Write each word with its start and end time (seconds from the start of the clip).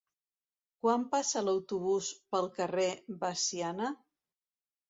Quan 0.85 1.03
passa 1.11 1.43
l'autobús 1.49 2.09
pel 2.33 2.49
carrer 2.57 2.89
Veciana? 3.27 3.93